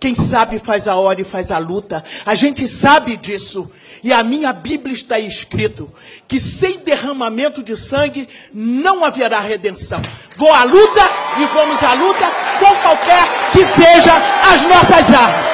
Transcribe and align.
Quem 0.00 0.16
sabe 0.16 0.58
faz 0.58 0.88
a 0.88 0.96
hora 0.96 1.20
e 1.20 1.24
faz 1.24 1.50
a 1.50 1.58
luta. 1.58 2.02
A 2.24 2.34
gente 2.34 2.66
sabe 2.66 3.18
disso. 3.18 3.70
E 4.02 4.14
a 4.14 4.22
minha 4.22 4.50
Bíblia 4.50 4.94
está 4.94 5.18
escrito 5.18 5.92
que 6.26 6.40
sem 6.40 6.78
derramamento 6.78 7.62
de 7.62 7.76
sangue 7.76 8.26
não 8.50 9.04
haverá 9.04 9.40
redenção. 9.40 10.00
Vou 10.38 10.50
à 10.50 10.64
luta 10.64 11.02
e 11.38 11.44
vamos 11.52 11.82
à 11.82 11.92
luta 11.92 12.24
com 12.58 12.74
qualquer 12.76 13.24
que 13.52 13.62
seja 13.62 14.14
as 14.54 14.62
nossas 14.62 15.14
armas. 15.14 15.49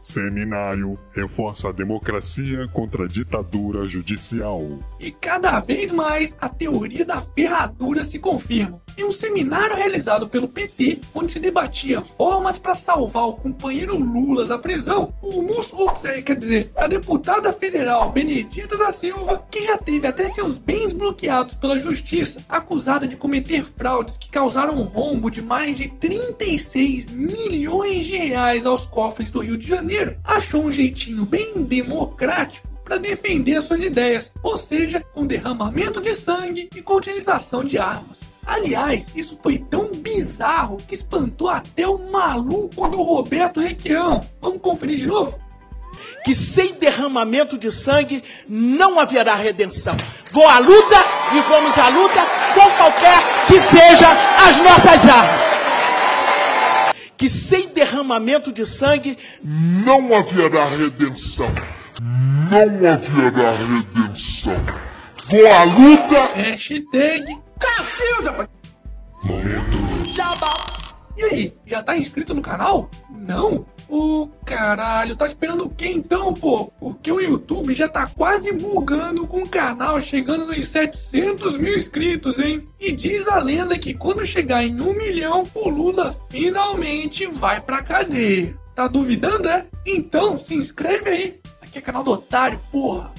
Seminário 0.00 0.98
reforça 1.12 1.68
a 1.68 1.72
democracia 1.72 2.68
contra 2.68 3.04
a 3.04 3.08
ditadura 3.08 3.88
judicial. 3.88 4.62
E 5.00 5.10
cada 5.10 5.58
vez 5.60 5.90
mais 5.90 6.36
a 6.40 6.48
teoria 6.48 7.04
da 7.04 7.20
ferradura 7.20 8.04
se 8.04 8.18
confirma. 8.18 8.80
Em 8.98 9.04
um 9.04 9.12
seminário 9.12 9.76
realizado 9.76 10.28
pelo 10.28 10.48
PT, 10.48 11.02
onde 11.14 11.30
se 11.30 11.38
debatia 11.38 12.02
formas 12.02 12.58
para 12.58 12.74
salvar 12.74 13.28
o 13.28 13.34
companheiro 13.34 13.96
Lula 13.96 14.44
da 14.44 14.58
prisão, 14.58 15.14
o 15.22 15.40
mus... 15.40 15.72
Quer 16.26 16.34
dizer, 16.34 16.72
a 16.74 16.88
deputada 16.88 17.52
federal 17.52 18.10
Benedita 18.10 18.76
da 18.76 18.90
Silva, 18.90 19.46
que 19.48 19.66
já 19.66 19.78
teve 19.78 20.04
até 20.04 20.26
seus 20.26 20.58
bens 20.58 20.92
bloqueados 20.92 21.54
pela 21.54 21.78
justiça, 21.78 22.44
acusada 22.48 23.06
de 23.06 23.16
cometer 23.16 23.64
fraudes 23.64 24.16
que 24.16 24.28
causaram 24.28 24.74
um 24.74 24.82
rombo 24.82 25.30
de 25.30 25.40
mais 25.40 25.76
de 25.76 25.88
36 25.88 27.06
milhões 27.06 28.04
de 28.04 28.16
reais 28.16 28.66
aos 28.66 28.84
cofres 28.84 29.30
do 29.30 29.38
Rio 29.38 29.56
de 29.56 29.68
Janeiro 29.68 30.16
achou 30.24 30.64
um 30.64 30.72
jeitinho 30.72 31.24
bem 31.24 31.62
democrático 31.62 32.66
para 32.84 32.98
defender 32.98 33.62
suas 33.62 33.84
ideias, 33.84 34.32
ou 34.42 34.56
seja, 34.56 35.04
com 35.14 35.24
derramamento 35.24 36.00
de 36.00 36.16
sangue 36.16 36.68
e 36.74 36.82
com 36.82 36.94
utilização 36.94 37.62
de 37.62 37.78
armas. 37.78 38.27
Aliás, 38.48 39.12
isso 39.14 39.38
foi 39.42 39.58
tão 39.58 39.90
bizarro 39.92 40.78
que 40.78 40.94
espantou 40.94 41.50
até 41.50 41.86
o 41.86 41.98
maluco 42.10 42.88
do 42.88 43.02
Roberto 43.02 43.60
Requião. 43.60 44.22
Vamos 44.40 44.62
conferir 44.62 44.96
de 44.96 45.06
novo? 45.06 45.38
Que 46.24 46.34
sem 46.34 46.72
derramamento 46.74 47.58
de 47.58 47.70
sangue 47.70 48.24
não 48.48 48.98
haverá 48.98 49.34
redenção. 49.34 49.94
Vou 50.32 50.48
à 50.48 50.58
luta 50.60 50.96
e 51.36 51.40
vamos 51.42 51.76
à 51.76 51.88
luta 51.90 52.20
com 52.54 52.70
qualquer 52.78 53.18
que 53.46 53.60
seja 53.60 54.08
as 54.48 54.56
nossas 54.56 55.06
armas 55.06 55.48
que 57.18 57.28
sem 57.28 57.68
derramamento 57.68 58.52
de 58.52 58.64
sangue 58.64 59.18
não 59.42 60.14
haverá 60.14 60.66
redenção. 60.66 61.52
Não 62.48 62.92
haverá 62.92 63.50
redenção. 63.50 64.87
À 65.30 65.64
luta. 65.64 66.32
Hashtag 66.34 67.38
Cacilda. 67.60 68.48
Momento. 69.22 70.08
Jabá. 70.08 70.64
E 71.18 71.22
aí, 71.22 71.54
já 71.66 71.82
tá 71.82 71.94
inscrito 71.94 72.32
no 72.32 72.40
canal? 72.40 72.88
Não? 73.10 73.66
Ô 73.90 74.22
oh, 74.22 74.28
caralho, 74.46 75.16
tá 75.16 75.26
esperando 75.26 75.66
o 75.66 75.70
que 75.70 75.86
então, 75.86 76.32
pô? 76.32 76.72
Porque 76.80 77.12
o 77.12 77.20
YouTube 77.20 77.74
já 77.74 77.86
tá 77.86 78.06
quase 78.06 78.52
bugando 78.52 79.26
com 79.26 79.42
o 79.42 79.48
canal 79.48 80.00
chegando 80.00 80.46
nos 80.46 80.66
700 80.66 81.58
mil 81.58 81.76
inscritos, 81.76 82.38
hein? 82.38 82.66
E 82.80 82.90
diz 82.90 83.28
a 83.28 83.38
lenda 83.38 83.78
que 83.78 83.92
quando 83.92 84.24
chegar 84.24 84.64
em 84.64 84.80
um 84.80 84.94
milhão, 84.94 85.42
o 85.54 85.68
Lula 85.68 86.16
finalmente 86.30 87.26
vai 87.26 87.60
pra 87.60 87.82
cadeia. 87.82 88.58
Tá 88.74 88.88
duvidando, 88.88 89.46
é? 89.46 89.66
Então 89.84 90.38
se 90.38 90.54
inscreve 90.54 91.10
aí. 91.10 91.40
Aqui 91.60 91.78
é 91.78 91.82
canal 91.82 92.02
do 92.02 92.12
Otário, 92.12 92.58
porra. 92.72 93.12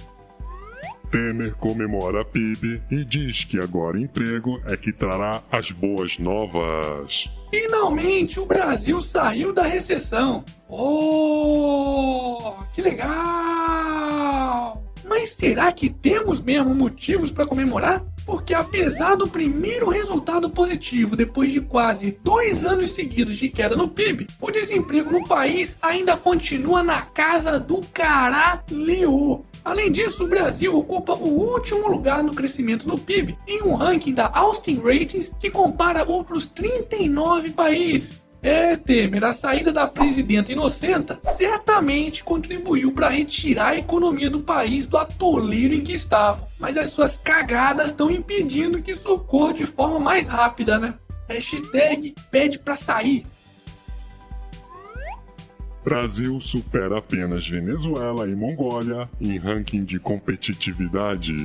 Temer 1.12 1.56
comemora 1.56 2.22
a 2.22 2.26
PIB 2.26 2.82
e 2.90 3.04
diz 3.04 3.44
que 3.44 3.60
agora 3.60 4.00
emprego 4.00 4.61
é 4.66 4.78
que 4.78 4.92
trará 4.92 5.42
as 5.52 5.72
boas 5.72 6.20
novas. 6.20 7.30
Finalmente 7.50 8.39
o 8.39 8.45
Brasil 8.45 9.02
saiu 9.02 9.52
da 9.52 9.64
recessão. 9.64 10.45
Oh, 10.70 12.54
que 12.73 12.82
legal! 12.82 14.83
Mas 15.04 15.32
será 15.32 15.72
que 15.72 15.89
temos 15.89 16.39
mesmo 16.39 16.76
motivos 16.76 17.32
para 17.32 17.48
comemorar? 17.48 18.06
Porque 18.23 18.54
apesar 18.54 19.16
do 19.16 19.28
primeiro 19.28 19.89
resultado 19.89 20.52
positivo 20.52 21.16
depois 21.16 21.52
de 21.52 21.60
quase 21.60 22.20
dois 22.23 22.64
anos 22.64 22.92
seguidos 22.92 23.36
de 23.36 23.50
queda 23.50 23.76
no 23.76 23.89
PIB, 23.89 24.28
o 24.39 24.52
desemprego 24.52 25.12
no 25.12 25.28
país 25.28 25.76
ainda 25.82 26.16
continua 26.16 26.83
na 26.83 27.02
casa 27.02 27.60
do 27.60 27.82
caralho. 27.92 29.44
Além 29.64 29.92
disso, 29.92 30.23
o 30.23 30.27
Brasil 30.27 30.77
ocupa 30.77 31.14
o 31.14 31.27
último 31.27 31.87
lugar 31.87 32.23
no 32.23 32.33
crescimento 32.33 32.87
do 32.87 32.97
PIB 32.97 33.37
em 33.47 33.61
um 33.61 33.75
ranking 33.75 34.14
da 34.14 34.30
Austin 34.33 34.80
Ratings 34.80 35.33
que 35.39 35.49
compara 35.49 36.09
outros 36.09 36.47
39 36.47 37.52
países. 37.52 38.25
É, 38.42 38.77
Temer, 38.77 39.23
a 39.25 39.33
saída 39.33 39.71
da 39.71 39.86
presidenta 39.86 40.52
inocenta 40.52 41.20
certamente 41.20 42.23
contribuiu 42.23 42.93
para 42.93 43.09
retirar 43.09 43.70
a 43.70 43.77
economia 43.77 44.30
do 44.30 44.39
país 44.39 44.87
do 44.87 44.97
atoleiro 44.97 45.73
em 45.73 45.81
que 45.81 45.93
estava. 45.93 46.47
Mas 46.58 46.77
as 46.77 46.89
suas 46.89 47.17
cagadas 47.17 47.87
estão 47.87 48.09
impedindo 48.09 48.81
que 48.81 48.91
isso 48.91 49.11
ocorra 49.14 49.53
de 49.53 49.65
forma 49.65 49.99
mais 49.99 50.30
rápida, 50.30 50.80
né? 50.80 50.93
Hashtag 51.27 52.15
pede 52.31 52.58
pra 52.58 52.77
sair. 52.77 53.26
Brasil 55.89 56.39
supera 56.39 57.00
apenas 57.00 57.48
Venezuela 57.48 58.30
e 58.30 58.36
Mongólia 58.36 59.10
em 59.20 59.39
ranking 59.39 59.83
de 59.83 60.00
competitividade. 60.00 61.36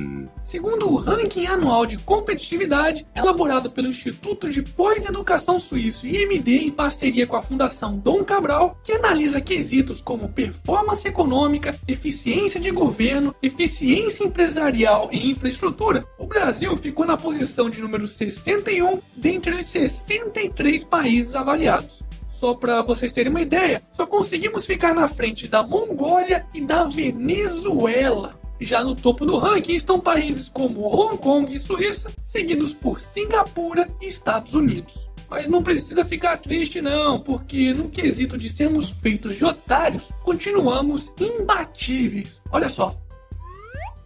Segundo 0.43 0.87
o 0.87 0.97
ranking 0.97 1.47
anual 1.47 1.87
de 1.87 1.97
competitividade, 1.97 3.07
elaborado 3.15 3.71
pelo 3.71 3.87
Instituto 3.87 4.51
de 4.51 4.61
Pós-Educação 4.61 5.59
Suíço 5.59 6.05
IMD 6.05 6.57
em 6.57 6.69
parceria 6.69 7.25
com 7.25 7.35
a 7.35 7.41
Fundação 7.41 7.97
Dom 7.97 8.23
Cabral, 8.23 8.77
que 8.83 8.91
analisa 8.91 9.41
quesitos 9.41 9.99
como 9.99 10.29
performance 10.29 11.07
econômica, 11.07 11.75
eficiência 11.87 12.59
de 12.59 12.69
governo, 12.69 13.33
eficiência 13.41 14.23
empresarial 14.23 15.09
e 15.11 15.31
infraestrutura, 15.31 16.05
o 16.19 16.27
Brasil 16.27 16.77
ficou 16.77 17.03
na 17.03 17.17
posição 17.17 17.67
de 17.67 17.81
número 17.81 18.05
61 18.05 19.01
dentre 19.17 19.55
os 19.55 19.65
63 19.65 20.83
países 20.83 21.33
avaliados. 21.33 22.04
Só 22.45 22.53
para 22.53 22.83
vocês 22.83 23.11
terem 23.11 23.31
uma 23.31 23.41
ideia, 23.41 23.81
só 23.91 24.05
conseguimos 24.05 24.67
ficar 24.67 24.93
na 24.93 25.07
frente 25.07 25.47
da 25.47 25.63
Mongólia 25.63 26.45
e 26.53 26.61
da 26.61 26.83
Venezuela. 26.83 28.39
Já 28.61 28.83
no 28.83 28.93
topo 28.93 29.25
do 29.25 29.35
ranking 29.35 29.73
estão 29.73 29.99
países 29.99 30.47
como 30.47 30.87
Hong 30.87 31.17
Kong 31.17 31.51
e 31.51 31.57
Suíça, 31.57 32.11
seguidos 32.23 32.71
por 32.71 33.01
Singapura 33.01 33.89
e 33.99 34.05
Estados 34.05 34.53
Unidos. 34.53 35.09
Mas 35.27 35.47
não 35.47 35.63
precisa 35.63 36.05
ficar 36.05 36.37
triste 36.37 36.81
não, 36.81 37.19
porque 37.19 37.73
no 37.73 37.89
quesito 37.89 38.37
de 38.37 38.47
sermos 38.47 38.91
feitos 38.91 39.35
de 39.35 39.43
otários, 39.43 40.11
continuamos 40.21 41.11
imbatíveis. 41.19 42.39
Olha 42.51 42.69
só, 42.69 42.95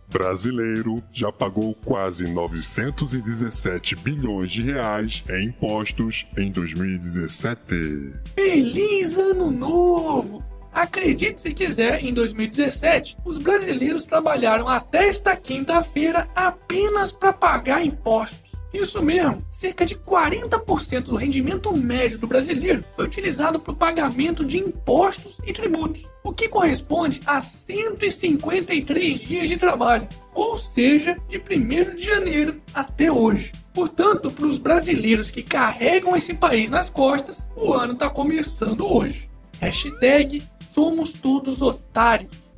brasileiro 0.09 1.03
já 1.11 1.31
pagou 1.31 1.75
quase 1.85 2.27
917 2.31 3.95
bilhões 3.95 4.51
de 4.51 4.61
reais 4.63 5.23
em 5.29 5.47
impostos 5.47 6.27
em 6.37 6.51
2017. 6.51 8.13
Feliz 8.35 9.17
Ano 9.17 9.51
Novo! 9.51 10.43
Acredite 10.71 11.41
se 11.41 11.53
quiser, 11.53 12.03
em 12.03 12.13
2017, 12.13 13.17
os 13.25 13.37
brasileiros 13.37 14.05
trabalharam 14.05 14.67
até 14.67 15.09
esta 15.09 15.35
quinta-feira 15.35 16.29
apenas 16.35 17.11
para 17.11 17.33
pagar 17.33 17.83
impostos. 17.83 18.48
Isso 18.73 19.01
mesmo, 19.01 19.43
cerca 19.51 19.85
de 19.85 19.95
40% 19.95 21.05
do 21.05 21.15
rendimento 21.15 21.75
médio 21.75 22.19
do 22.19 22.27
brasileiro 22.27 22.85
foi 22.95 23.05
utilizado 23.05 23.59
para 23.59 23.73
o 23.73 23.75
pagamento 23.75 24.45
de 24.45 24.59
impostos 24.59 25.39
e 25.43 25.51
tributos, 25.51 26.07
o 26.23 26.31
que 26.31 26.47
corresponde 26.47 27.19
a 27.25 27.41
153 27.41 29.19
dias 29.19 29.49
de 29.49 29.57
trabalho, 29.57 30.07
ou 30.33 30.57
seja, 30.57 31.17
de 31.27 31.37
1 31.37 31.95
de 31.95 32.03
janeiro 32.03 32.61
até 32.73 33.11
hoje. 33.11 33.51
Portanto, 33.73 34.29
para 34.29 34.45
os 34.45 34.57
brasileiros 34.57 35.31
que 35.31 35.41
carregam 35.41 36.15
esse 36.15 36.33
país 36.33 36.69
nas 36.69 36.89
costas, 36.89 37.47
o 37.55 37.73
ano 37.73 37.93
está 37.93 38.09
começando 38.09 38.85
hoje. 38.85 39.29
Hashtag 39.59 40.43
somos 40.71 41.11
todos 41.11 41.61
otários. 41.61 42.49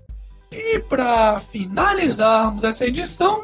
E 0.51 0.79
para 0.79 1.39
finalizarmos 1.39 2.63
essa 2.63 2.85
edição, 2.85 3.43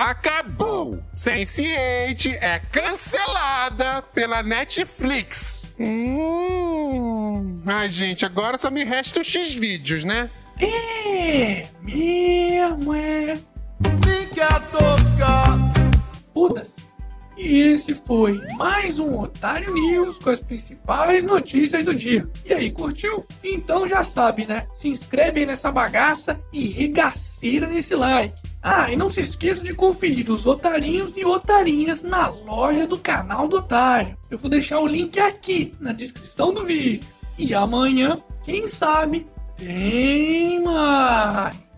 Acabou! 0.00 0.98
Sense8 1.14 2.38
é 2.40 2.58
cancelada 2.72 4.00
pela 4.14 4.42
Netflix. 4.42 5.74
Hum. 5.78 7.60
Ai, 7.66 7.90
gente, 7.90 8.24
agora 8.24 8.56
só 8.56 8.70
me 8.70 8.82
resta 8.82 9.20
os 9.20 9.26
X-Vídeos, 9.26 10.02
né? 10.02 10.30
É, 10.58 11.66
mesmo 11.82 12.94
é. 12.94 13.38
Fica 14.02 14.60
tocar. 14.72 15.70
Pudas. 16.32 16.76
E 17.36 17.58
esse 17.58 17.94
foi 17.94 18.40
mais 18.56 18.98
um 18.98 19.20
Otário 19.20 19.70
News 19.74 20.18
com 20.18 20.30
as 20.30 20.40
principais 20.40 21.22
notícias 21.22 21.84
do 21.84 21.94
dia. 21.94 22.26
E 22.46 22.54
aí, 22.54 22.70
curtiu? 22.70 23.26
Então 23.44 23.86
já 23.86 24.02
sabe, 24.02 24.46
né? 24.46 24.66
Se 24.72 24.88
inscreve 24.88 25.40
aí 25.40 25.46
nessa 25.46 25.70
bagaça 25.70 26.40
e 26.54 26.68
regaceira 26.68 27.66
nesse 27.66 27.94
like. 27.94 28.49
Ah, 28.62 28.92
e 28.92 28.96
não 28.96 29.08
se 29.08 29.20
esqueça 29.20 29.64
de 29.64 29.74
conferir 29.74 30.30
os 30.30 30.44
otarinhos 30.44 31.16
e 31.16 31.24
otarinhas 31.24 32.02
na 32.02 32.28
loja 32.28 32.86
do 32.86 32.98
canal 32.98 33.48
do 33.48 33.56
Otário. 33.56 34.16
Eu 34.30 34.38
vou 34.38 34.50
deixar 34.50 34.80
o 34.80 34.86
link 34.86 35.18
aqui 35.18 35.74
na 35.80 35.92
descrição 35.92 36.52
do 36.52 36.66
vídeo. 36.66 37.08
E 37.38 37.54
amanhã, 37.54 38.22
quem 38.44 38.68
sabe, 38.68 39.26
tem 39.56 40.62
mais. 40.62 41.69